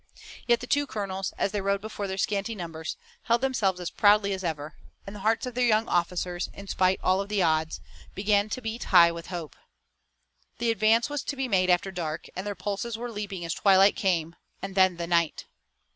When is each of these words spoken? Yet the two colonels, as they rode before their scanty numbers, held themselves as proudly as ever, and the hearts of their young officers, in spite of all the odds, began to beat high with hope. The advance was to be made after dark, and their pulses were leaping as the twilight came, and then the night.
Yet 0.47 0.61
the 0.61 0.65
two 0.65 0.87
colonels, 0.87 1.31
as 1.37 1.51
they 1.51 1.61
rode 1.61 1.79
before 1.79 2.07
their 2.07 2.17
scanty 2.17 2.55
numbers, 2.55 2.97
held 3.25 3.41
themselves 3.41 3.79
as 3.79 3.91
proudly 3.91 4.33
as 4.33 4.43
ever, 4.43 4.73
and 5.05 5.15
the 5.15 5.19
hearts 5.19 5.45
of 5.45 5.53
their 5.53 5.63
young 5.67 5.87
officers, 5.87 6.49
in 6.55 6.67
spite 6.67 6.97
of 7.03 7.05
all 7.05 7.27
the 7.27 7.43
odds, 7.43 7.81
began 8.15 8.49
to 8.49 8.63
beat 8.63 8.85
high 8.85 9.11
with 9.11 9.27
hope. 9.27 9.55
The 10.57 10.71
advance 10.71 11.07
was 11.07 11.21
to 11.25 11.35
be 11.35 11.47
made 11.47 11.69
after 11.69 11.91
dark, 11.91 12.25
and 12.35 12.47
their 12.47 12.55
pulses 12.55 12.97
were 12.97 13.11
leaping 13.11 13.45
as 13.45 13.53
the 13.53 13.61
twilight 13.61 13.95
came, 13.95 14.35
and 14.59 14.73
then 14.73 14.97
the 14.97 15.05
night. 15.05 15.45